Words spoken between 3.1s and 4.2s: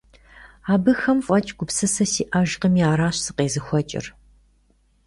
сыкъезыхуэкӀыр.